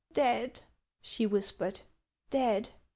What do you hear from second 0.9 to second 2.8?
she whispered;" dead